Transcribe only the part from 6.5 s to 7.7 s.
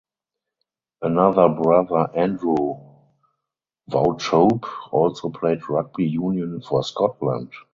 for Scotland.